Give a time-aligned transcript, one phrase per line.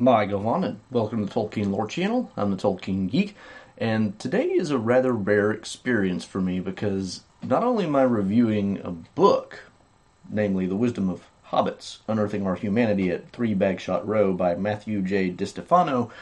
[0.00, 2.30] Mae govannen welcome to the Tolkien Lore Channel.
[2.36, 3.34] I'm the Tolkien Geek,
[3.76, 8.78] and today is a rather rare experience for me because not only am I reviewing
[8.84, 9.64] a book,
[10.30, 15.32] namely The Wisdom of Hobbits, Unearthing Our Humanity at Three Bagshot Row by Matthew J.
[15.32, 16.12] DiStefano,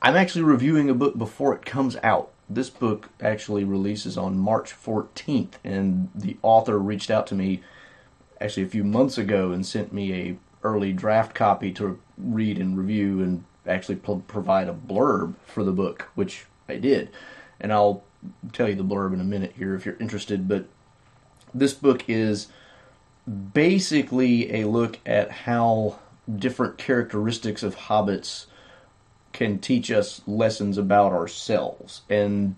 [0.00, 2.30] I'm actually reviewing a book before it comes out.
[2.48, 7.60] This book actually releases on March 14th, and the author reached out to me
[8.40, 12.76] actually a few months ago and sent me a early draft copy to read and
[12.76, 17.10] review and actually pro- provide a blurb for the book, which I did.
[17.60, 18.02] And I'll
[18.52, 20.48] tell you the blurb in a minute here if you're interested.
[20.48, 20.66] But
[21.54, 22.48] this book is
[23.52, 25.98] basically a look at how
[26.36, 28.46] different characteristics of hobbits
[29.32, 32.02] can teach us lessons about ourselves.
[32.08, 32.56] And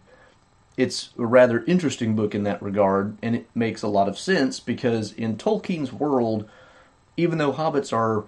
[0.77, 4.61] it's a rather interesting book in that regard, and it makes a lot of sense
[4.61, 6.49] because in Tolkien's world,
[7.17, 8.25] even though hobbits are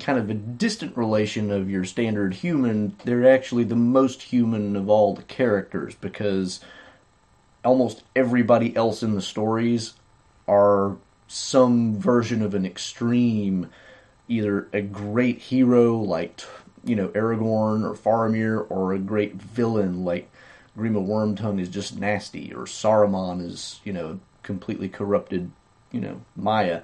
[0.00, 4.88] kind of a distant relation of your standard human, they're actually the most human of
[4.88, 6.60] all the characters because
[7.64, 9.94] almost everybody else in the stories
[10.46, 10.96] are
[11.26, 13.70] some version of an extreme,
[14.28, 16.42] either a great hero like
[16.84, 20.30] you know Aragorn or Faramir, or a great villain like
[20.76, 25.50] Grima Wormtongue is just nasty, or Saruman is you know completely corrupted,
[25.90, 26.82] you know Maia.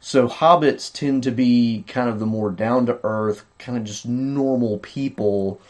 [0.00, 4.06] So hobbits tend to be kind of the more down to earth, kind of just
[4.06, 5.60] normal people.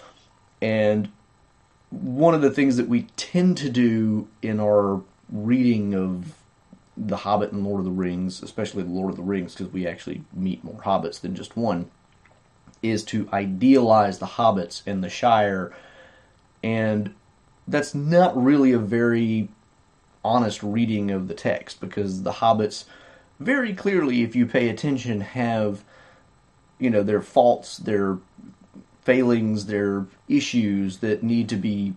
[0.60, 1.10] And
[1.90, 6.34] one of the things that we tend to do in our reading of
[6.96, 9.86] The Hobbit and Lord of the Rings, especially the Lord of the Rings, because we
[9.86, 11.90] actually meet more hobbits than just one,
[12.82, 15.72] is to idealize the hobbits and the Shire.
[16.62, 17.14] And
[17.66, 19.48] that's not really a very
[20.24, 22.84] honest reading of the text because the hobbits
[23.38, 25.84] very clearly, if you pay attention, have
[26.78, 28.18] you know their faults, their
[29.02, 31.94] failings, their issues that need to be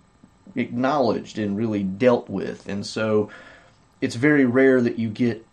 [0.56, 2.68] acknowledged and really dealt with.
[2.68, 3.30] And so
[4.02, 5.46] it's very rare that you get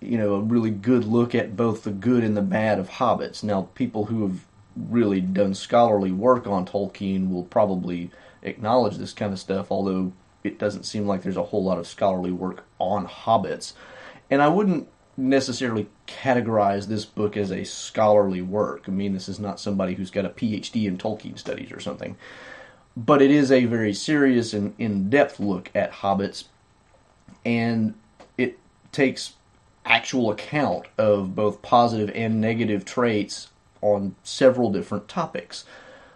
[0.00, 3.42] you know a really good look at both the good and the bad of hobbits.
[3.42, 4.44] Now, people who have
[4.76, 8.10] really done scholarly work on Tolkien will probably
[8.42, 10.12] acknowledge this kind of stuff, although
[10.44, 13.72] it doesn't seem like there's a whole lot of scholarly work on hobbits.
[14.30, 18.84] And I wouldn't necessarily categorize this book as a scholarly work.
[18.86, 22.16] I mean, this is not somebody who's got a PhD in Tolkien studies or something.
[22.96, 26.44] But it is a very serious and in depth look at hobbits,
[27.44, 27.94] and
[28.36, 28.58] it
[28.92, 29.34] takes
[29.84, 33.48] actual account of both positive and negative traits
[33.82, 35.64] on several different topics.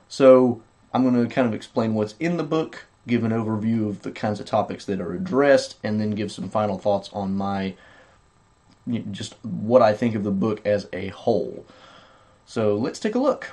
[0.08, 0.62] So,
[0.94, 4.10] I'm going to kind of explain what's in the book, give an overview of the
[4.10, 7.74] kinds of topics that are addressed, and then give some final thoughts on my
[9.10, 11.64] just what I think of the book as a whole.
[12.46, 13.52] So let's take a look.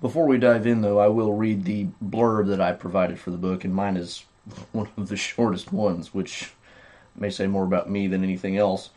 [0.00, 3.36] Before we dive in, though, I will read the blurb that I provided for the
[3.36, 4.24] book, and mine is
[4.72, 6.52] one of the shortest ones, which
[7.16, 8.90] may say more about me than anything else.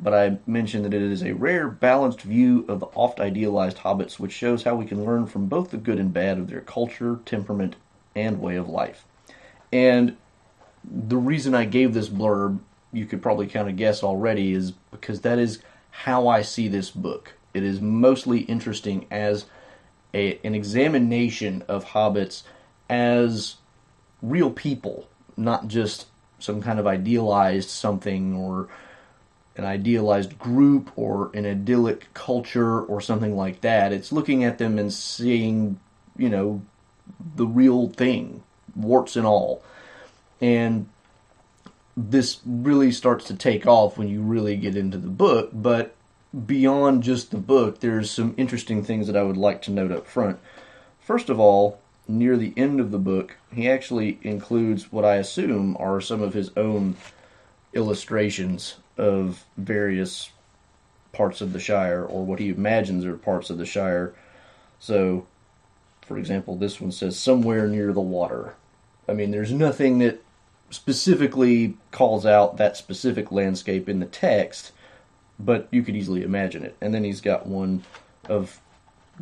[0.00, 4.18] But I mentioned that it is a rare, balanced view of the oft idealized hobbits,
[4.18, 7.20] which shows how we can learn from both the good and bad of their culture,
[7.24, 7.76] temperament,
[8.14, 9.04] and way of life.
[9.72, 10.16] And
[10.84, 12.60] the reason I gave this blurb
[12.92, 15.60] you could probably kind of guess already is because that is
[15.90, 17.34] how I see this book.
[17.54, 19.46] It is mostly interesting as
[20.14, 22.42] a, an examination of hobbits
[22.88, 23.56] as
[24.20, 26.06] real people, not just
[26.38, 28.68] some kind of idealized something or
[29.56, 33.92] an idealized group or an idyllic culture or something like that.
[33.92, 35.78] It's looking at them and seeing,
[36.16, 36.62] you know,
[37.36, 38.42] the real thing,
[38.74, 39.62] warts and all.
[40.40, 40.88] And
[41.96, 45.50] this really starts to take off when you really get into the book.
[45.52, 45.94] But
[46.46, 50.06] beyond just the book, there's some interesting things that I would like to note up
[50.06, 50.38] front.
[51.00, 55.76] First of all, near the end of the book, he actually includes what I assume
[55.78, 56.96] are some of his own
[57.74, 60.30] illustrations of various
[61.12, 64.14] parts of the Shire, or what he imagines are parts of the Shire.
[64.80, 65.26] So,
[66.00, 68.54] for example, this one says somewhere near the water.
[69.08, 70.22] I mean, there's nothing that
[70.72, 74.72] specifically calls out that specific landscape in the text,
[75.38, 76.76] but you could easily imagine it.
[76.80, 77.84] And then he's got one
[78.28, 78.60] of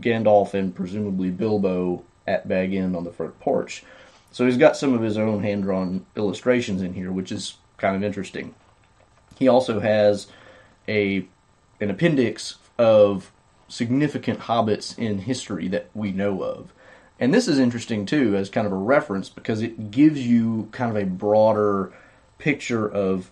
[0.01, 3.83] Gandalf and presumably Bilbo at Bag End on the front porch.
[4.31, 7.97] So he's got some of his own hand drawn illustrations in here, which is kind
[7.97, 8.55] of interesting.
[9.37, 10.29] He also has
[10.89, 11.27] a
[11.81, 13.33] an appendix of
[13.67, 16.73] significant hobbits in history that we know of.
[17.21, 20.91] And this is interesting too, as kind of a reference, because it gives you kind
[20.91, 21.93] of a broader
[22.39, 23.31] picture of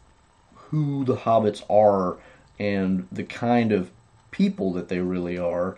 [0.55, 2.19] who the hobbits are
[2.61, 3.91] and the kind of
[4.31, 5.77] people that they really are.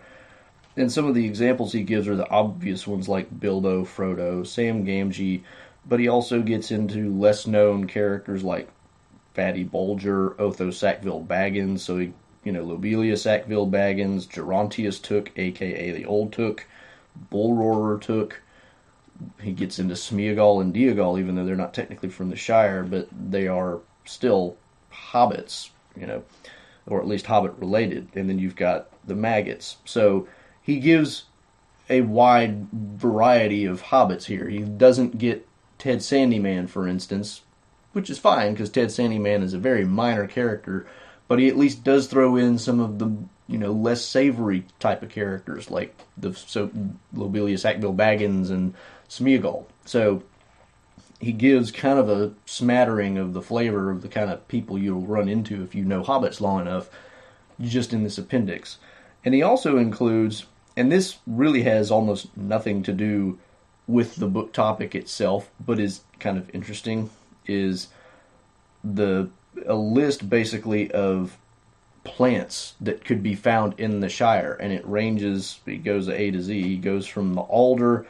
[0.77, 4.85] and some of the examples he gives are the obvious ones like Bilbo, Frodo, Sam
[4.85, 5.43] Gamgee,
[5.85, 8.69] but he also gets into less known characters like
[9.33, 12.13] Fatty Bulger, Otho Sackville Baggins, so he,
[12.43, 16.65] you know, Lobelia Sackville Baggins, Gerontius Took, aka the Old Took,
[17.31, 18.41] Bullroarer Took.
[19.41, 23.07] He gets into Smeagol and Déagol, even though they're not technically from the Shire, but
[23.11, 24.57] they are still
[24.91, 26.23] hobbits, you know,
[26.87, 28.09] or at least hobbit related.
[28.15, 29.77] And then you've got the maggots.
[29.85, 30.27] So
[30.61, 31.25] he gives
[31.89, 34.47] a wide variety of hobbits here.
[34.47, 35.47] He doesn't get
[35.77, 37.41] Ted Sandyman, for instance,
[37.91, 40.87] which is fine because Ted Sandyman is a very minor character,
[41.27, 43.11] but he at least does throw in some of the
[43.51, 46.71] you know less savory type of characters like the so
[47.13, 48.73] Lobelia Sackville Baggins and
[49.09, 49.65] Smeagol.
[49.85, 50.23] So
[51.19, 55.01] he gives kind of a smattering of the flavor of the kind of people you'll
[55.01, 56.89] run into if you know hobbits long enough,
[57.59, 58.77] just in this appendix.
[59.23, 60.45] And he also includes,
[60.75, 63.37] and this really has almost nothing to do
[63.85, 67.09] with the book topic itself, but is kind of interesting,
[67.45, 67.89] is
[68.83, 69.29] the
[69.67, 71.37] a list basically of
[72.03, 75.59] plants that could be found in the Shire, and it ranges.
[75.65, 76.75] It goes A to Z.
[76.75, 78.05] It goes from the alder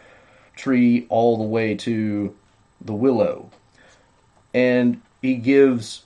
[0.55, 2.35] tree all the way to
[2.79, 3.49] the willow.
[4.53, 6.03] And he gives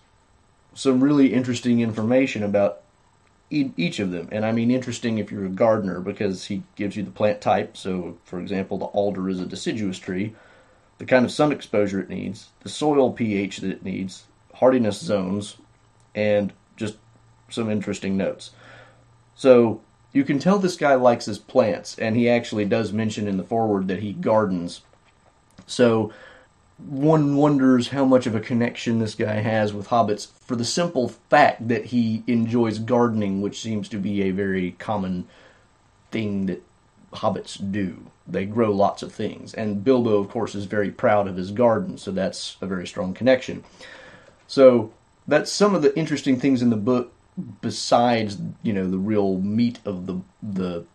[0.73, 2.81] some really interesting information about
[3.49, 4.27] each of them.
[4.31, 7.77] And I mean interesting if you're a gardener because he gives you the plant type.
[7.77, 10.35] So, for example, the alder is a deciduous tree,
[10.97, 15.57] the kind of sun exposure it needs, the soil pH that it needs, hardiness zones,
[16.13, 16.97] and just
[17.49, 18.51] some interesting notes.
[19.35, 19.81] So,
[20.13, 23.43] you can tell this guy likes his plants, and he actually does mention in the
[23.43, 24.81] foreword that he gardens.
[25.67, 26.13] So,
[26.77, 31.09] one wonders how much of a connection this guy has with hobbits for the simple
[31.09, 35.27] fact that he enjoys gardening, which seems to be a very common
[36.11, 36.63] thing that
[37.13, 38.05] hobbits do.
[38.27, 39.53] They grow lots of things.
[39.53, 43.13] And Bilbo, of course, is very proud of his garden, so that's a very strong
[43.13, 43.63] connection.
[44.47, 44.91] So
[45.27, 47.13] that's some of the interesting things in the book
[47.61, 50.85] besides, you know, the real meat of the the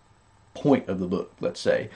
[0.54, 1.90] point of the book, let's say.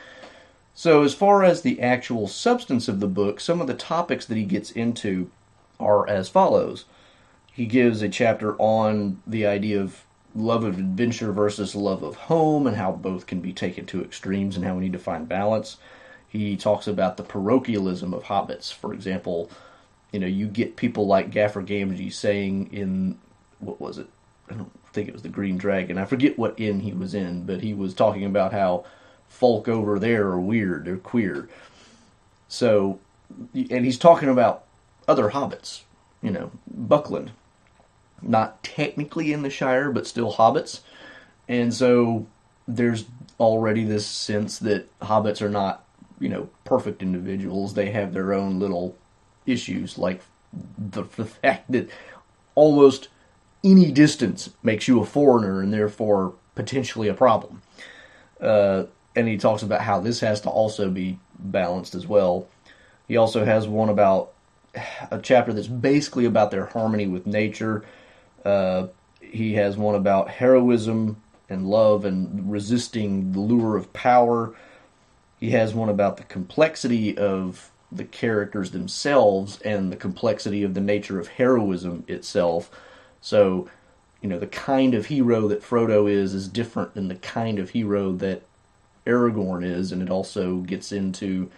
[0.75, 4.37] So, as far as the actual substance of the book, some of the topics that
[4.37, 5.31] he gets into
[5.79, 6.85] are as follows.
[7.53, 10.05] He gives a chapter on the idea of
[10.35, 14.57] love of adventure versus love of home and how both can be taken to extremes
[14.57, 15.77] and how we need to find balance.
[16.29, 18.73] He talks about the parochialism of hobbits.
[18.73, 19.49] For example,
[20.11, 23.19] you know, you get people like Gaffer Gamgee saying in
[23.61, 24.09] what was it?
[24.51, 25.99] I don't think it was the Green Dragon.
[25.99, 28.85] I forget what inn he was in, but he was talking about how
[29.29, 31.49] folk over there are weird, they're queer.
[32.49, 33.01] So,
[33.53, 34.65] and he's talking about
[35.09, 35.83] other hobbits,
[36.23, 37.33] you know, Buckland,
[38.23, 40.81] not technically in the Shire, but still hobbits.
[41.49, 42.27] And so
[42.67, 43.07] there's
[43.41, 45.85] already this sense that hobbits are not,
[46.21, 47.75] you know, perfect individuals.
[47.75, 48.97] They have their own little
[49.47, 50.23] issues, like
[50.79, 51.89] the, the fact that
[52.55, 53.09] almost
[53.65, 57.63] any distance makes you a foreigner and therefore potentially a problem.
[58.41, 58.85] Uh,
[59.17, 62.47] and he talks about how this has to also be balanced as well.
[63.09, 64.33] He also has one about
[65.11, 67.85] a chapter that's basically about their harmony with nature.
[68.45, 68.89] Uh,
[69.21, 74.55] he has one about heroism and love and resisting the lure of power.
[75.41, 80.81] He has one about the complexity of the characters themselves and the complexity of the
[80.81, 82.71] nature of heroism itself.
[83.25, 83.71] So,
[84.21, 87.71] you know, the kind of hero that Frodo is is different than the kind of
[87.71, 88.43] hero that
[89.07, 91.51] Aragorn is, and it also gets into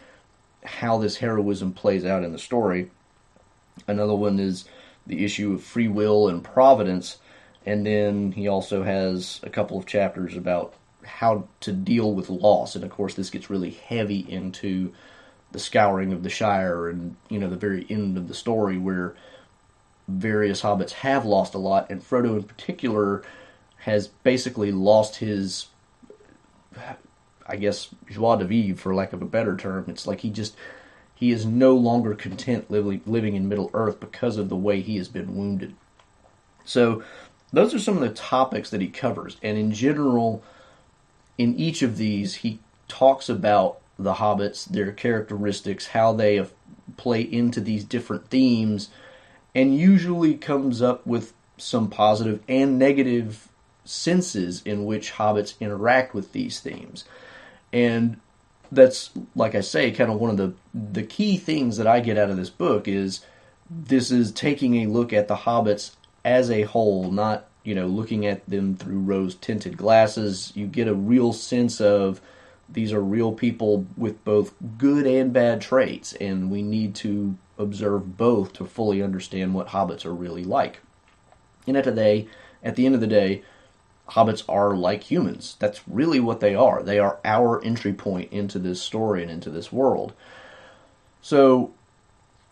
[0.64, 2.92] how this heroism plays out in the story.
[3.88, 4.66] Another one is
[5.08, 7.18] the issue of free will and providence,
[7.66, 10.72] and then he also has a couple of chapters about
[11.04, 14.92] how to deal with loss, and of course this gets really heavy into
[15.50, 19.16] the scouring of the Shire and you know the very end of the story where
[20.08, 23.22] various hobbits have lost a lot, and Frodo in particular
[23.78, 25.66] has basically lost his
[27.48, 29.86] I guess joie de vivre, for lack of a better term.
[29.88, 30.56] It's like he just
[31.14, 34.96] he is no longer content living living in Middle Earth because of the way he
[34.96, 35.74] has been wounded.
[36.64, 37.02] So
[37.52, 40.42] those are some of the topics that he covers, and in general,
[41.38, 42.58] in each of these, he
[42.88, 46.44] talks about the hobbits, their characteristics, how they
[46.96, 48.90] play into these different themes,
[49.56, 53.48] and usually comes up with some positive and negative
[53.86, 57.06] senses in which hobbits interact with these themes.
[57.72, 58.20] And
[58.70, 62.18] that's like I say, kind of one of the the key things that I get
[62.18, 63.24] out of this book is
[63.70, 68.26] this is taking a look at the hobbits as a whole, not you know, looking
[68.26, 70.52] at them through rose tinted glasses.
[70.54, 72.20] You get a real sense of
[72.68, 78.16] these are real people with both good and bad traits, and we need to observe
[78.16, 80.80] both to fully understand what hobbits are really like.
[81.66, 82.28] And at the day,
[82.62, 83.42] at the end of the day,
[84.10, 85.56] hobbits are like humans.
[85.58, 86.82] That's really what they are.
[86.82, 90.12] They are our entry point into this story and into this world.
[91.20, 91.72] So,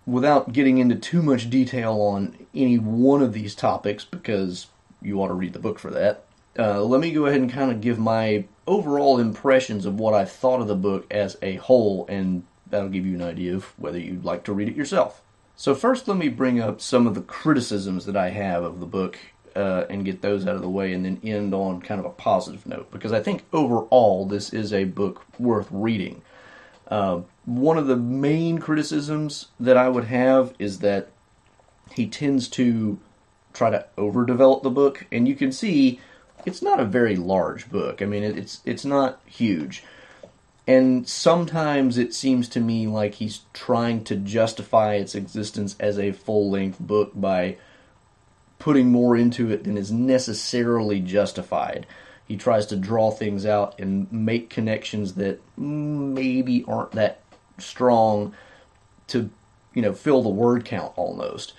[0.07, 4.67] without getting into too much detail on any one of these topics, because
[5.01, 6.24] you ought to read the book for that,
[6.59, 10.25] uh, let me go ahead and kind of give my overall impressions of what I
[10.25, 13.99] thought of the book as a whole, and that'll give you an idea of whether
[13.99, 15.23] you'd like to read it yourself.
[15.57, 18.87] So, first, let me bring up some of the criticisms that I have of the
[18.87, 19.19] book
[19.55, 22.11] uh, and get those out of the way, and then end on kind of a
[22.11, 26.23] positive note, because I think overall this is a book worth reading.
[26.89, 31.09] Uh, one of the main criticisms that I would have is that
[31.95, 32.99] he tends to
[33.53, 36.01] try to overdevelop the book, and you can see
[36.47, 38.03] it's not a very large book.
[38.03, 39.83] I mean, it's it's not huge,
[40.67, 46.13] and sometimes it seems to me like he's trying to justify its existence as a
[46.13, 47.57] full length book by
[48.59, 51.87] putting more into it than is necessarily justified.
[52.27, 57.21] He tries to draw things out and make connections that maybe aren't that
[57.59, 58.35] strong
[59.09, 59.29] to,
[59.75, 61.53] you know, fill the word count almost.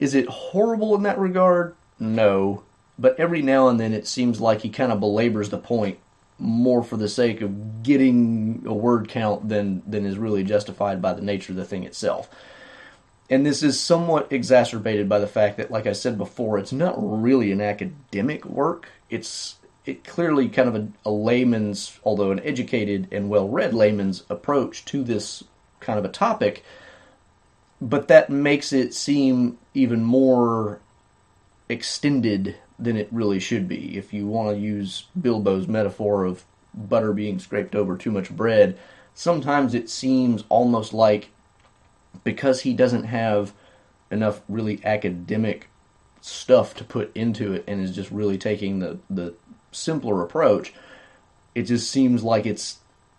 [0.00, 1.76] Is it horrible in that regard?
[2.00, 2.64] No.
[3.02, 5.98] But every now and then it seems like he kind of belabors the point
[6.38, 11.12] more for the sake of getting a word count than, than is really justified by
[11.12, 12.30] the nature of the thing itself.
[13.28, 16.94] And this is somewhat exacerbated by the fact that, like I said before, it's not
[16.96, 18.88] really an academic work.
[19.10, 24.84] It's it clearly kind of a, a layman's, although an educated and well-read layman's approach
[24.84, 25.42] to this
[25.80, 26.64] kind of a topic.
[27.80, 30.78] But that makes it seem even more
[31.68, 33.96] extended than it really should be.
[33.96, 38.78] If you want to use Bilbo's metaphor of butter being scraped over too much bread,
[39.14, 41.30] sometimes it seems almost like
[42.24, 43.52] because he doesn't have
[44.10, 45.68] enough really academic
[46.20, 49.34] stuff to put into it and is just really taking the, the
[49.72, 50.72] simpler approach,
[51.54, 52.78] it just seems like it's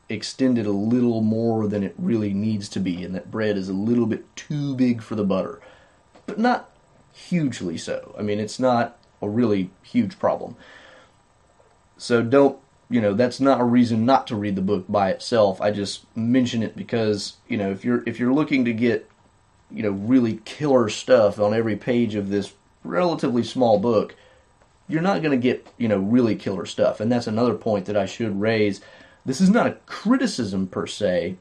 [0.10, 3.74] extended a little more than it really needs to be, and that bread is a
[3.74, 5.62] little bit too big for the butter.
[6.26, 6.70] But not
[7.12, 8.16] hugely so.
[8.18, 10.56] I mean, it's not a really huge problem.
[11.98, 15.62] So don't, you know, that's not a reason not to read the book by itself.
[15.62, 19.10] I just mention it because, you know, if you're if you're looking to get,
[19.72, 22.54] you know, really killer stuff on every page of this
[22.84, 24.16] relatively small book,
[24.88, 27.00] you're not going to get, you know, really killer stuff.
[27.00, 28.82] And that's another point that I should raise.
[29.26, 31.38] This is not a criticism per se,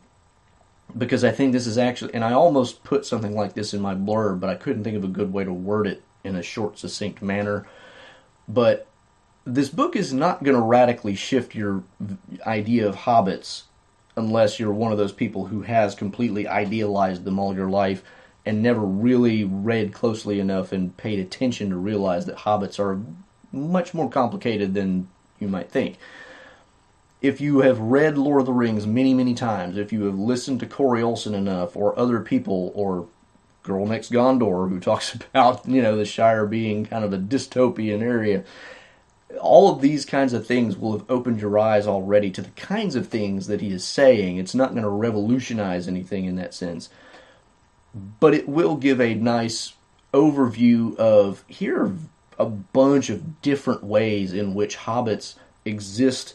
[0.96, 3.94] because I think this is actually, and I almost put something like this in my
[3.94, 6.78] blurb, but I couldn't think of a good way to word it in a short,
[6.78, 7.66] succinct manner.
[8.48, 8.86] But
[9.44, 11.82] this book is not going to radically shift your
[12.46, 13.62] idea of hobbits
[14.16, 18.02] unless you're one of those people who has completely idealized them all your life
[18.44, 23.00] and never really read closely enough and paid attention to realize that hobbits are
[23.52, 25.96] much more complicated than you might think.
[27.20, 30.58] If you have read Lord of the Rings many, many times, if you have listened
[30.60, 33.06] to Corey Olsen enough, or other people, or
[33.62, 38.02] Girl Next Gondor, who talks about you know the Shire being kind of a dystopian
[38.02, 38.44] area,
[39.40, 42.94] all of these kinds of things will have opened your eyes already to the kinds
[42.94, 44.36] of things that he is saying.
[44.36, 46.88] It's not going to revolutionize anything in that sense,
[47.94, 49.74] but it will give a nice
[50.12, 51.92] overview of here are
[52.38, 56.34] a bunch of different ways in which hobbits exist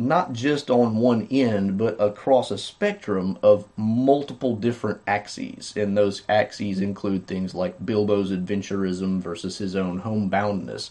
[0.00, 5.74] not just on one end, but across a spectrum of multiple different axes.
[5.76, 10.88] And those axes include things like Bilbo's adventurism versus his own homeboundness.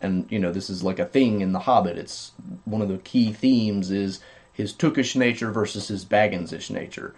[0.00, 1.98] And, you know, this is like a thing in The Hobbit.
[1.98, 2.32] It's
[2.64, 7.14] one of the key themes is his Tookish nature versus his Bagginsish nature.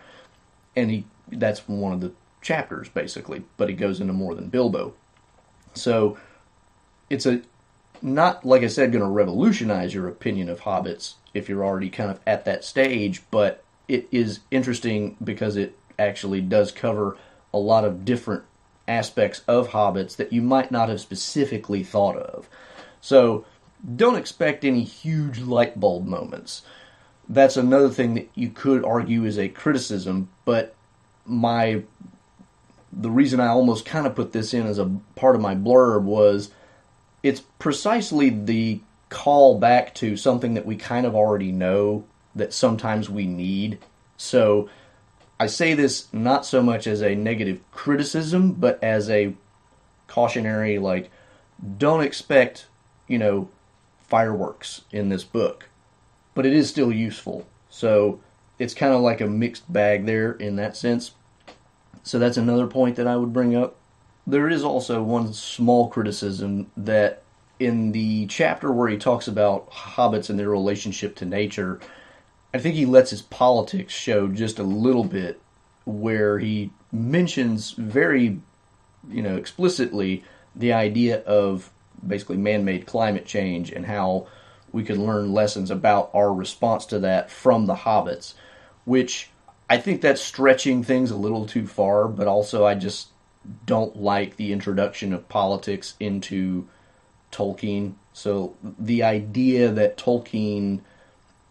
[0.74, 2.10] And he that's one of the
[2.42, 4.94] chapters, basically, but he goes into more than Bilbo.
[5.74, 6.18] So
[7.08, 7.42] it's a
[8.02, 12.10] not like I said going to revolutionize your opinion of hobbits if you're already kind
[12.10, 17.16] of at that stage, but it is interesting because it actually does cover
[17.52, 18.44] a lot of different
[18.86, 22.48] aspects of hobbits that you might not have specifically thought of.
[23.00, 23.44] So
[23.96, 26.62] don't expect any huge light bulb moments.
[27.28, 30.74] That's another thing that you could argue is a criticism, but
[31.24, 31.84] my
[32.92, 36.02] the reason I almost kind of put this in as a part of my blurb
[36.02, 36.50] was
[37.22, 38.80] it's precisely the
[39.10, 43.78] call back to something that we kind of already know that sometimes we need.
[44.16, 44.70] So
[45.38, 49.34] I say this not so much as a negative criticism, but as a
[50.06, 51.10] cautionary, like,
[51.78, 52.66] don't expect,
[53.06, 53.48] you know,
[54.08, 55.68] fireworks in this book,
[56.34, 57.46] but it is still useful.
[57.68, 58.20] So
[58.58, 61.12] it's kind of like a mixed bag there in that sense.
[62.02, 63.76] So that's another point that I would bring up.
[64.26, 67.22] There is also one small criticism that
[67.60, 71.78] in the chapter where he talks about hobbits and their relationship to nature,
[72.52, 75.40] I think he lets his politics show just a little bit
[75.84, 78.40] where he mentions very,
[79.08, 80.24] you know, explicitly
[80.56, 81.70] the idea of
[82.04, 84.26] basically man-made climate change and how
[84.72, 88.34] we could learn lessons about our response to that from the hobbits,
[88.84, 89.30] which
[89.68, 93.08] I think that's stretching things a little too far, but also I just
[93.66, 96.68] don't like the introduction of politics into
[97.32, 97.94] Tolkien.
[98.12, 100.80] So the idea that Tolkien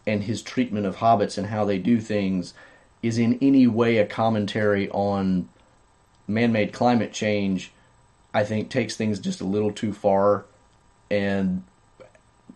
[0.06, 2.54] and his treatment of hobbits and how they do things
[3.02, 5.48] is in any way a commentary on
[6.26, 7.72] man-made climate change,
[8.32, 10.44] I think takes things just a little too far
[11.10, 11.64] and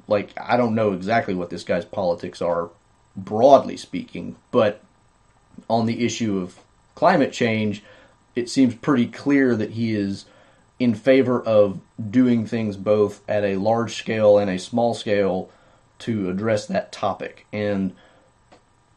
[0.07, 2.71] like I don't know exactly what this guy's politics are
[3.16, 4.83] broadly speaking, but
[5.69, 6.59] on the issue of
[6.95, 7.83] climate change,
[8.35, 10.26] it seems pretty clear that he is
[10.85, 15.50] in favor of doing things both at a large scale and a small scale
[15.99, 17.47] to address that topic.
[17.53, 17.95] And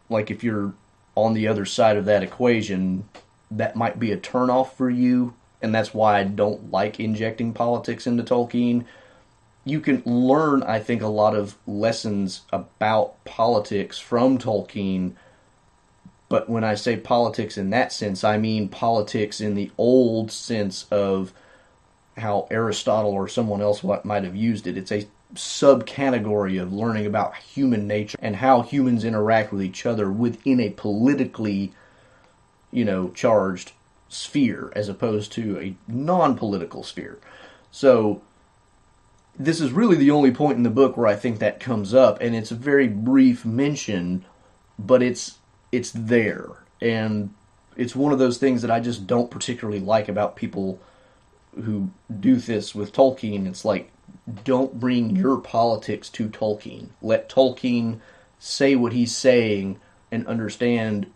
[0.09, 0.73] like if you're
[1.15, 3.07] on the other side of that equation,
[3.49, 8.05] that might be a turnoff for you, and that's why I don't like injecting politics
[8.05, 8.83] into Tolkien.
[9.63, 15.15] You can learn, I think, a lot of lessons about politics from Tolkien
[16.29, 20.85] but when I say politics in that sense, I mean politics in the old sense
[20.91, 21.33] of
[22.17, 24.77] how Aristotle or someone else might have used it.
[24.77, 30.11] It's a subcategory of learning about human nature and how humans interact with each other
[30.11, 31.73] within a politically,
[32.71, 33.73] you know, charged
[34.09, 37.19] sphere as opposed to a non-political sphere.
[37.71, 38.21] So
[39.37, 42.19] this is really the only point in the book where I think that comes up
[42.21, 44.25] and it's a very brief mention,
[44.79, 45.37] but it's
[45.71, 47.33] it's there and
[47.75, 50.79] it's one of those things that I just don't particularly like about people
[51.63, 51.89] who
[52.19, 53.47] do this with Tolkien.
[53.47, 53.91] It's like
[54.43, 56.89] don't bring your politics to Tolkien.
[57.01, 57.99] Let Tolkien
[58.39, 59.79] say what he's saying
[60.11, 61.07] and understand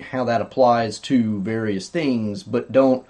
[0.00, 3.06] how that applies to various things, but don't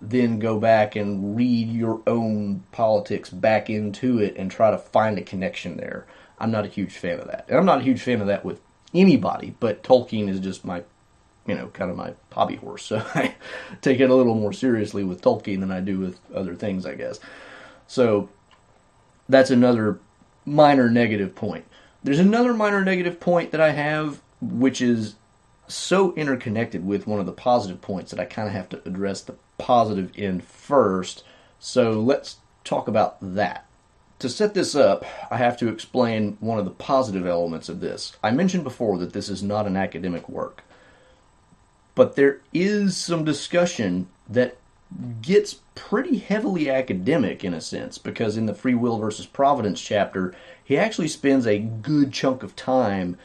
[0.00, 5.18] then go back and read your own politics back into it and try to find
[5.18, 6.06] a connection there.
[6.38, 7.44] I'm not a huge fan of that.
[7.48, 8.60] And I'm not a huge fan of that with
[8.92, 10.82] anybody, but Tolkien is just my,
[11.46, 12.82] you know, kind of my hobby horse.
[12.92, 13.34] So I
[13.80, 16.94] take it a little more seriously with Tolkien than I do with other things, I
[16.94, 17.20] guess.
[17.86, 18.28] So
[19.28, 19.98] that's another
[20.44, 21.64] minor negative point.
[22.04, 25.14] There's another minor negative point that I have, which is
[25.68, 29.22] so interconnected with one of the positive points that I kind of have to address
[29.22, 31.24] the positive end first.
[31.58, 33.66] So let's talk about that.
[34.18, 38.16] To set this up, I have to explain one of the positive elements of this.
[38.22, 40.62] I mentioned before that this is not an academic work,
[41.94, 44.56] but there is some discussion that
[45.20, 50.34] gets pretty heavily academic in a sense because in the free will versus providence chapter,
[50.62, 53.16] he actually spends a good chunk of time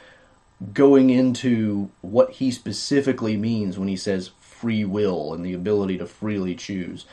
[0.74, 6.06] going into what he specifically means when he says free will and the ability to
[6.06, 7.06] freely choose.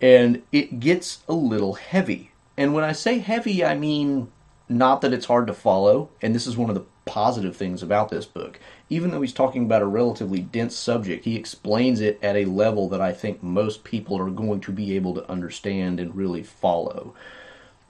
[0.00, 4.32] And it gets a little heavy and when I say heavy, I mean
[4.68, 8.10] not that it's hard to follow, and this is one of the positive things about
[8.10, 8.60] this book.
[8.90, 12.88] Even though he's talking about a relatively dense subject, he explains it at a level
[12.90, 17.14] that I think most people are going to be able to understand and really follow.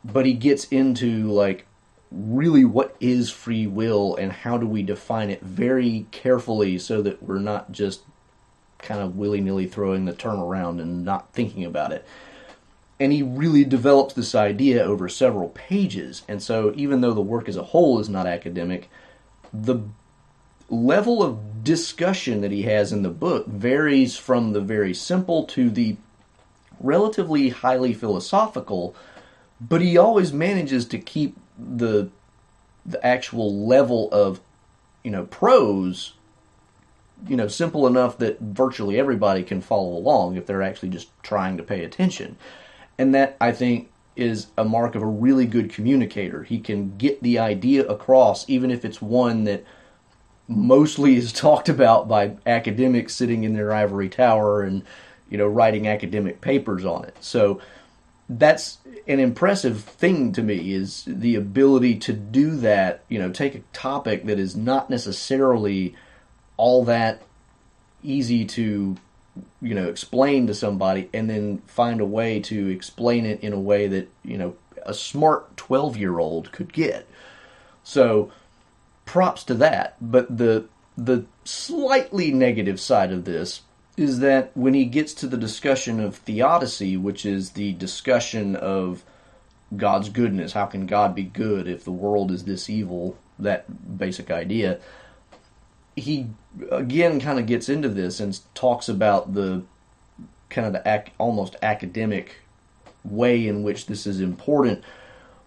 [0.04, 1.66] But he gets into like
[2.10, 7.22] really what is free will and how do we define it very carefully so that
[7.22, 8.02] we're not just
[8.78, 12.06] kind of willy nilly throwing the term around and not thinking about it
[13.00, 16.22] and he really develops this idea over several pages.
[16.28, 18.90] And so, even though the work as a whole is not academic,
[19.52, 19.80] the
[20.68, 25.70] level of discussion that he has in the book varies from the very simple to
[25.70, 25.96] the
[26.80, 28.94] relatively highly philosophical,
[29.60, 32.10] but he always manages to keep the
[32.84, 34.40] the actual level of
[35.04, 36.14] you know prose
[37.26, 41.56] you know simple enough that virtually everybody can follow along if they're actually just trying
[41.56, 42.36] to pay attention.
[42.98, 46.42] And that, I think, is a mark of a really good communicator.
[46.42, 49.64] He can get the idea across, even if it's one that
[50.48, 54.82] mostly is talked about by academics sitting in their ivory tower and,
[55.30, 57.16] you know, writing academic papers on it.
[57.20, 57.60] So
[58.28, 63.54] that's an impressive thing to me is the ability to do that, you know, take
[63.54, 65.94] a topic that is not necessarily
[66.56, 67.22] all that
[68.02, 68.96] easy to
[69.60, 73.60] you know, explain to somebody and then find a way to explain it in a
[73.60, 77.06] way that, you know, a smart 12 year old could get.
[77.82, 78.30] So
[79.04, 79.96] props to that.
[80.00, 80.66] But the,
[80.96, 83.62] the slightly negative side of this
[83.96, 89.02] is that when he gets to the discussion of theodicy, which is the discussion of
[89.76, 94.30] God's goodness, how can God be good if the world is this evil, that basic
[94.30, 94.78] idea,
[95.98, 96.28] he
[96.70, 99.62] again kind of gets into this and talks about the
[100.50, 102.36] kind of the ac- almost academic
[103.04, 104.82] way in which this is important.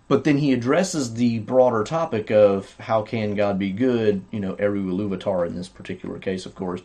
[0.08, 4.56] But then he addresses the broader topic of how can God be good, you know,
[4.56, 6.82] Eru Iluvatar in this particular case, of course.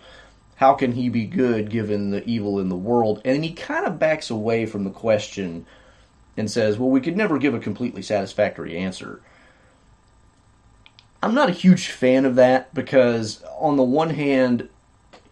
[0.57, 3.21] How can he be good given the evil in the world?
[3.25, 5.67] And he kind of backs away from the question
[6.37, 9.21] and says, well, we could never give a completely satisfactory answer.
[11.27, 14.69] I'm not a huge fan of that because on the one hand,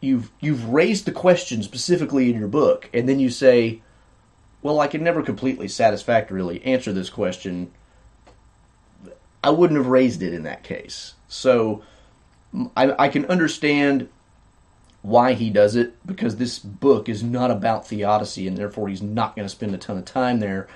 [0.00, 3.80] you've you've raised the question specifically in your book, and then you say,
[4.60, 7.70] "Well, I can never completely satisfactorily answer this question."
[9.44, 11.14] I wouldn't have raised it in that case.
[11.28, 11.84] So
[12.76, 14.08] I, I can understand
[15.02, 19.36] why he does it because this book is not about theodicy, and therefore he's not
[19.36, 20.66] going to spend a ton of time there.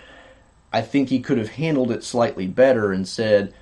[0.73, 3.53] I think he could have handled it slightly better and said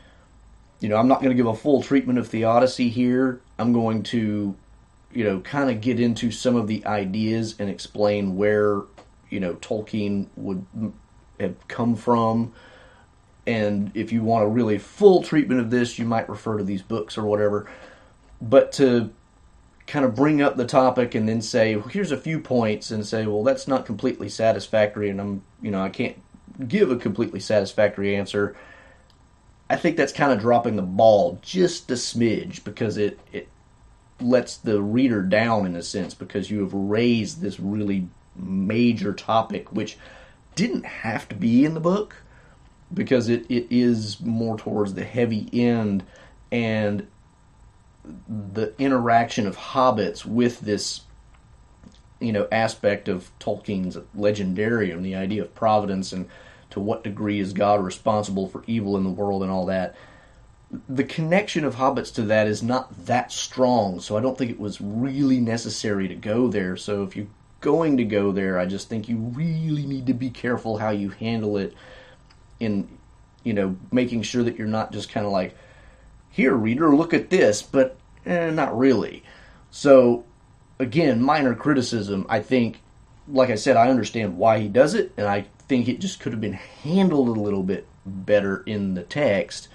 [0.81, 3.41] you know, I'm not going to give a full treatment of theodicy here.
[3.59, 4.55] I'm going to,
[5.13, 8.83] you know, kind of get into some of the ideas and explain where,
[9.31, 10.67] you know, Tolkien would
[11.41, 12.53] have come from.
[13.47, 16.83] And if you want a really full treatment of this, you might refer to these
[16.83, 17.71] books or whatever.
[18.43, 19.13] But to
[19.87, 23.07] kind of bring up the topic and then say, well, here's a few points and
[23.07, 26.21] say, well, that's not completely satisfactory and I'm, you know, I can't
[26.67, 28.57] give a completely satisfactory answer
[29.69, 33.49] I think that's kind of dropping the ball just a smidge because it it
[34.21, 39.73] lets the reader down in a sense because you have raised this really major topic
[39.73, 39.99] which
[40.55, 42.17] didn't have to be in the book
[42.93, 46.05] because it, it is more towards the heavy end
[46.51, 47.07] and
[48.29, 51.03] the interaction of hobbits with this
[52.21, 56.29] you know aspect of Tolkien's legendarium, the idea of providence and
[56.71, 59.95] to what degree is God responsible for evil in the world and all that.
[60.89, 64.59] The connection of hobbits to that is not that strong, so I don't think it
[64.59, 66.77] was really necessary to go there.
[66.77, 67.29] So if you're
[67.61, 71.11] going to go there, I just think you really need to be careful how you
[71.11, 71.75] handle it
[72.59, 72.89] in
[73.47, 75.57] you know, making sure that you're not just kind of like,
[76.31, 79.23] here, reader, look at this, but eh, not really.
[79.71, 80.25] So,
[80.81, 82.27] again, minor criticism.
[82.29, 82.81] I think,
[83.29, 86.33] like I said, I understand why he does it, and I think it just could
[86.33, 89.69] have been handled a little bit better in the text.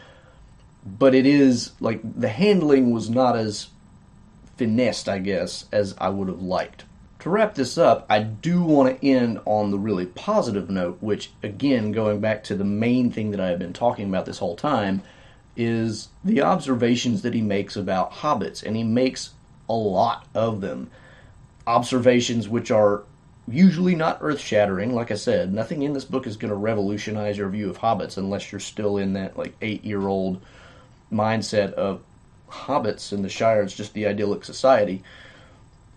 [0.85, 3.67] But it is like the handling was not as
[4.57, 6.85] finessed, I guess, as I would have liked.
[7.19, 11.31] To wrap this up, I do want to end on the really positive note, which,
[11.43, 14.55] again, going back to the main thing that I have been talking about this whole
[14.55, 15.03] time,
[15.55, 19.31] is the observations that he makes about hobbits, and he makes
[19.69, 20.89] a lot of them.
[21.67, 23.03] Observations which are
[23.53, 24.93] usually not earth shattering.
[24.93, 28.17] Like I said, nothing in this book is going to revolutionize your view of hobbits
[28.17, 30.41] unless you're still in that like eight year old
[31.11, 32.01] mindset of
[32.49, 35.03] hobbits and the Shire is just the idyllic society.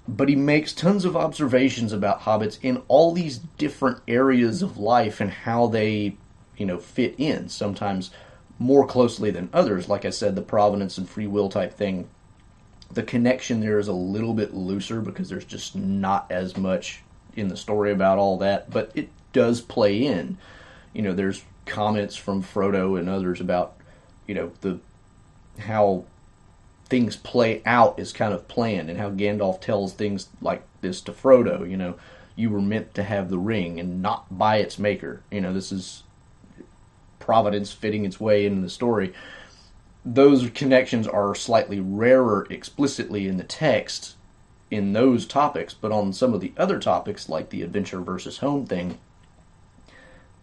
[0.06, 5.20] But he makes tons of observations about hobbits in all these different areas of life
[5.20, 6.16] and how they,
[6.56, 7.48] you know, fit in.
[7.48, 8.10] Sometimes
[8.58, 9.88] more closely than others.
[9.88, 12.08] Like I said, the providence and free will type thing.
[12.92, 17.02] The connection there is a little bit looser because there's just not as much
[17.36, 20.38] in the story about all that, but it does play in.
[20.92, 23.74] You know, there's comments from Frodo and others about,
[24.26, 24.78] you know, the
[25.58, 26.04] how
[26.86, 31.12] things play out is kind of planned and how Gandalf tells things like this to
[31.12, 31.94] Frodo, you know,
[32.36, 35.22] you were meant to have the ring and not by its maker.
[35.30, 36.02] You know, this is
[37.18, 39.14] providence fitting its way into the story.
[40.04, 44.16] Those connections are slightly rarer explicitly in the text
[44.74, 48.66] in those topics, but on some of the other topics, like the adventure versus home
[48.66, 48.98] thing,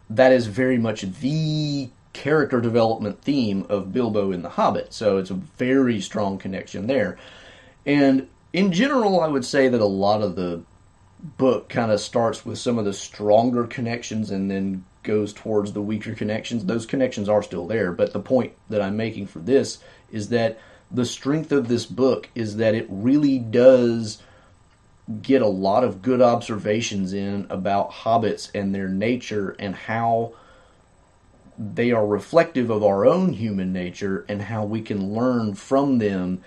[0.10, 4.94] that is very much the character development theme of Bilbo in The Hobbit.
[4.94, 7.18] So it's a very strong connection there.
[7.86, 10.62] And in general, I would say that a lot of the
[11.38, 15.82] book kind of starts with some of the stronger connections and then goes towards the
[15.82, 16.66] weaker connections.
[16.66, 19.80] Those connections are still there, but the point that I'm making for this
[20.12, 20.60] is that
[20.94, 24.22] the strength of this book is that it really does
[25.22, 30.34] get a lot of good observations in about hobbits and their nature and how
[31.58, 36.44] they are reflective of our own human nature and how we can learn from them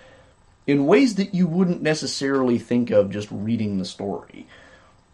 [0.67, 4.47] in ways that you wouldn't necessarily think of just reading the story.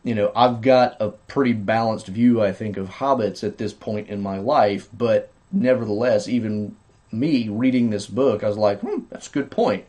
[0.03, 4.09] you know, I've got a pretty balanced view, I think, of hobbits at this point
[4.09, 6.75] in my life, but nevertheless, even
[7.11, 9.85] me reading this book, I was like, hmm, that's a good point.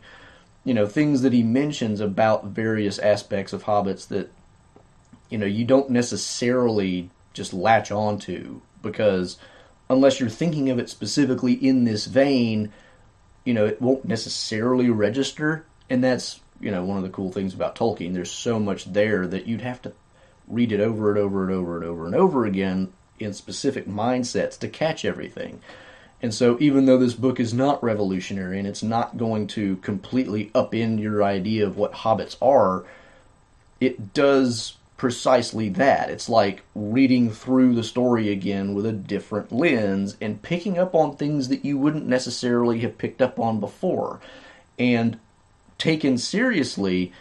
[0.63, 4.31] You know, things that he mentions about various aspects of hobbits that,
[5.29, 9.37] you know, you don't necessarily just latch onto because
[9.89, 12.71] unless you're thinking of it specifically in this vein,
[13.43, 15.65] you know, it won't necessarily register.
[15.89, 18.13] And that's, you know, one of the cool things about Tolkien.
[18.13, 19.93] There's so much there that you'd have to
[20.47, 24.57] read it over and over and over and over and over again in specific mindsets
[24.59, 25.61] to catch everything.
[26.23, 30.45] And so, even though this book is not revolutionary and it's not going to completely
[30.55, 32.85] upend your idea of what hobbits are,
[33.81, 36.09] it does precisely that.
[36.09, 41.17] It's like reading through the story again with a different lens and picking up on
[41.17, 44.21] things that you wouldn't necessarily have picked up on before.
[44.79, 45.19] And
[45.77, 47.11] taken seriously,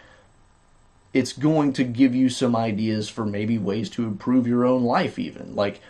[1.12, 5.18] it's going to give you some ideas for maybe ways to improve your own life
[5.18, 5.56] even.
[5.56, 5.80] Like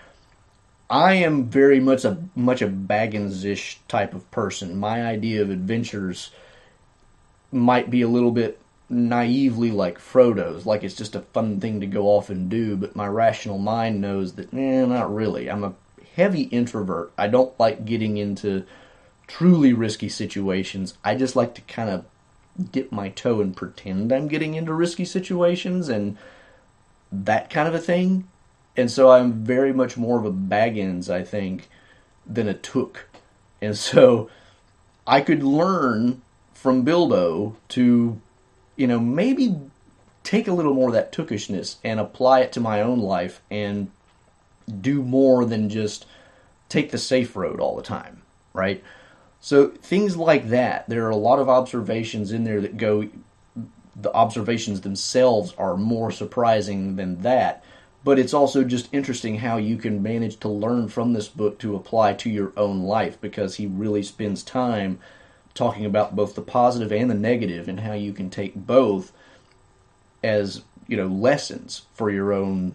[0.93, 4.77] I am very much a much a Baggins-ish type of person.
[4.77, 6.31] My idea of adventures
[7.51, 11.87] might be a little bit naively like Frodo's, like it's just a fun thing to
[11.87, 15.51] go off and do, but my rational mind knows that, eh, not really.
[15.51, 15.73] I'm a
[16.15, 17.11] heavy introvert.
[17.17, 18.65] I don't like getting into
[19.27, 20.99] truly risky situations.
[21.03, 22.05] I just like to kind of
[22.71, 26.19] dip my toe and pretend I'm getting into risky situations and
[27.11, 28.29] that kind of a thing.
[28.77, 31.69] And so I'm very much more of a Baggins, I think,
[32.27, 33.09] than a Took.
[33.61, 34.31] And so
[35.07, 36.23] I could learn
[36.55, 38.21] from Bilbo to
[38.77, 39.57] you know, maybe
[40.23, 43.91] take a little more of that tookishness and apply it to my own life and
[44.81, 46.07] do more than just
[46.69, 48.83] take the safe road all the time, right?
[49.41, 53.09] So things like that, there are a lot of observations in there that go
[53.95, 57.63] the observations themselves are more surprising than that,
[58.05, 61.77] but it's also just interesting how you can manage to learn from this book to
[61.77, 64.99] apply to your own life because he really spends time
[65.55, 69.13] talking about both the positive and the negative and how you can take both
[70.23, 72.75] as you know lessons for your own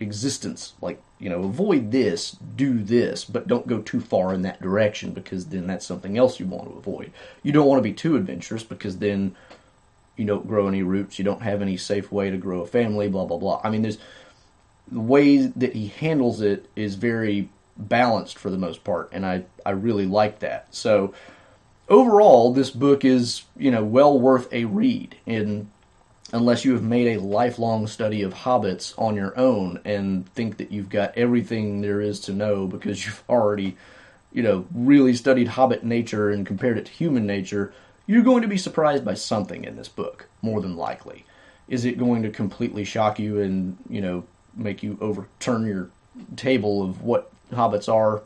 [0.00, 0.74] existence.
[0.80, 5.12] Like you know avoid this do this but don't go too far in that direction
[5.12, 7.12] because then that's something else you want to avoid.
[7.42, 9.34] You don't want to be too adventurous because then
[10.16, 13.08] you don't grow any roots you don't have any safe way to grow a family
[13.08, 13.60] blah blah blah.
[13.64, 13.98] I mean there's
[14.90, 19.44] the way that he handles it is very balanced for the most part and i
[19.64, 21.14] i really like that so
[21.88, 25.16] overall, this book is, you know, well worth a read.
[25.26, 25.70] And
[26.32, 30.70] unless you have made a lifelong study of hobbits on your own and think that
[30.70, 33.76] you've got everything there is to know because you've already,
[34.32, 37.72] you know, really studied hobbit nature and compared it to human nature,
[38.06, 41.24] you're going to be surprised by something in this book, more than likely.
[41.68, 44.24] Is it going to completely shock you and, you know,
[44.58, 45.90] make you overturn your
[46.36, 48.22] table of what hobbits are?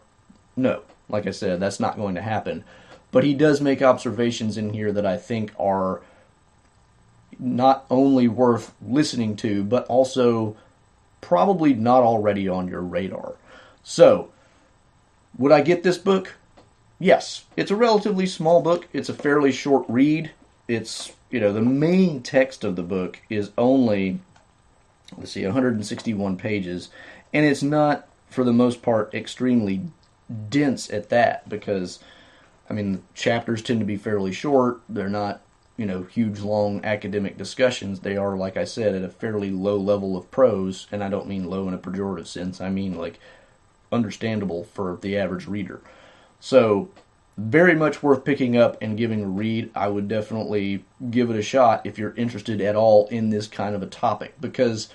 [0.56, 0.82] No.
[1.08, 2.64] Like I said, that's not going to happen.
[3.10, 6.00] But he does make observations in here that I think are
[7.38, 10.56] not only worth listening to, but also
[11.20, 13.34] probably not already on your radar.
[13.82, 14.30] So,
[15.36, 16.34] would I get this book?
[16.98, 17.44] Yes.
[17.56, 18.86] It's a relatively small book.
[18.92, 20.30] It's a fairly short read.
[20.68, 24.20] It's, you know, the main text of the book is only,
[25.16, 26.90] let's see, 161 pages.
[27.32, 29.82] And it's not, for the most part, extremely
[30.48, 31.98] dense at that because
[32.72, 34.80] I mean, chapters tend to be fairly short.
[34.88, 35.42] They're not,
[35.76, 38.00] you know, huge, long academic discussions.
[38.00, 41.28] They are, like I said, at a fairly low level of prose, and I don't
[41.28, 42.62] mean low in a pejorative sense.
[42.62, 43.18] I mean like
[43.92, 45.82] understandable for the average reader.
[46.40, 46.88] So,
[47.36, 49.70] very much worth picking up and giving a read.
[49.74, 53.74] I would definitely give it a shot if you're interested at all in this kind
[53.74, 54.88] of a topic because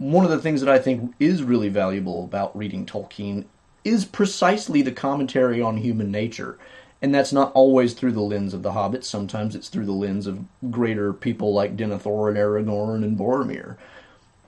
[0.00, 3.44] one of the things that I think is really valuable about reading Tolkien
[3.84, 6.58] is precisely the commentary on human nature
[7.02, 9.04] and that's not always through the lens of the hobbits.
[9.04, 13.76] Sometimes it's through the lens of greater people like Denethor and Aragorn and Boromir.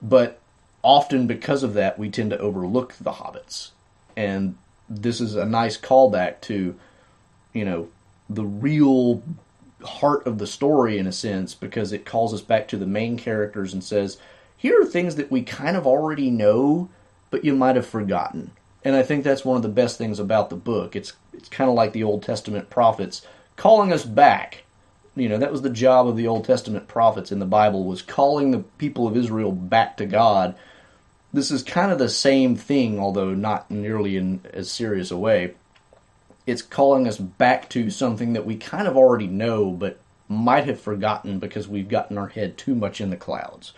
[0.01, 0.39] But
[0.83, 3.71] often because of that, we tend to overlook the hobbits.
[4.15, 6.75] And this is a nice callback to,
[7.53, 7.87] you know,
[8.29, 9.23] the real
[9.83, 13.17] heart of the story in a sense, because it calls us back to the main
[13.17, 14.17] characters and says,
[14.63, 16.89] here are things that we kind of already know,
[17.29, 18.49] but you might have forgotten
[18.85, 20.95] and I think that's one of the best things about the book.
[20.95, 24.63] It's it's kind of like the Old Testament prophets calling us back.
[25.15, 28.01] You know, that was the job of the Old Testament prophets in the Bible was
[28.01, 30.55] calling the people of Israel back to God.
[31.31, 35.53] This is kind of the same thing, although not nearly in as serious a way.
[36.45, 40.79] It's calling us back to something that we kind of already know, but might have
[40.79, 43.73] forgotten because we've gotten our head too much in the clouds.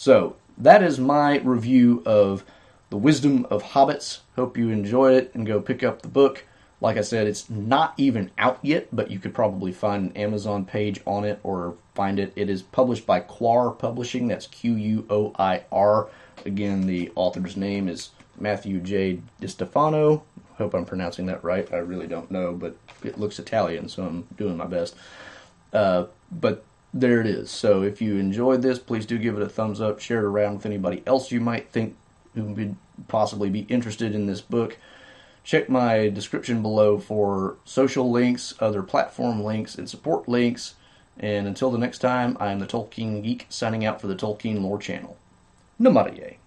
[0.00, 2.42] So, that is my review of
[2.88, 4.20] The Wisdom of Hobbits.
[4.34, 6.46] Hope you enjoy it and go pick up the book.
[6.80, 10.64] Like I said, it's not even out yet, but you could probably find an Amazon
[10.64, 12.32] page on it or find it.
[12.34, 14.26] It is published by Quoir Publishing.
[14.26, 16.08] That's Q U O I R.
[16.46, 18.08] Again, the author's name is
[18.38, 19.20] Matthew J.
[19.42, 20.22] DiStefano.
[20.54, 21.70] Hope I'm pronouncing that right.
[21.74, 24.96] I really don't know, but it looks Italian, so I'm doing my best.
[25.74, 27.50] Uh, but there it is.
[27.50, 30.00] So if you enjoyed this, please do give it a thumbs up.
[30.00, 31.96] Share it around with anybody else you might think
[32.34, 32.76] who would
[33.08, 34.78] possibly be interested in this book.
[35.42, 40.74] Check my description below for social links, other platform links, and support links.
[41.18, 44.62] And until the next time, I am the Tolkien Geek signing out for the Tolkien
[44.62, 45.16] Lore Channel.
[45.80, 46.39] Namaste.